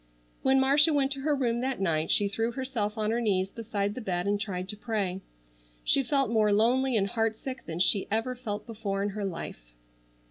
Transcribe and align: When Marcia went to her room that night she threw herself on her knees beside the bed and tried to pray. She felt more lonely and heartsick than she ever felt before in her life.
When 0.41 0.59
Marcia 0.59 0.91
went 0.95 1.11
to 1.11 1.19
her 1.19 1.35
room 1.35 1.61
that 1.61 1.79
night 1.79 2.09
she 2.09 2.27
threw 2.27 2.53
herself 2.53 2.97
on 2.97 3.11
her 3.11 3.21
knees 3.21 3.51
beside 3.51 3.93
the 3.93 4.01
bed 4.01 4.25
and 4.25 4.41
tried 4.41 4.67
to 4.69 4.75
pray. 4.75 5.21
She 5.83 6.01
felt 6.01 6.31
more 6.31 6.51
lonely 6.51 6.97
and 6.97 7.07
heartsick 7.07 7.67
than 7.67 7.77
she 7.77 8.07
ever 8.09 8.33
felt 8.33 8.65
before 8.65 9.03
in 9.03 9.09
her 9.09 9.23
life. 9.25 9.75